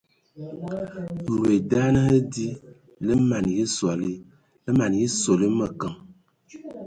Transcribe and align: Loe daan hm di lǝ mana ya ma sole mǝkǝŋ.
Loe 1.25 1.55
daan 1.69 1.95
hm 2.05 2.13
di 2.33 2.47
lǝ 3.05 3.13
mana 3.29 3.49
ya 3.55 3.65
ma 4.77 4.87
sole 5.23 5.47
mǝkǝŋ. 5.57 5.93